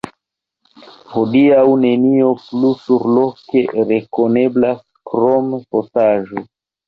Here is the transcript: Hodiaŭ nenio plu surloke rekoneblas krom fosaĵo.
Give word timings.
Hodiaŭ 1.15 1.65
nenio 1.81 2.29
plu 2.45 2.71
surloke 2.85 3.63
rekoneblas 3.91 4.81
krom 5.11 5.53
fosaĵo. 5.69 6.45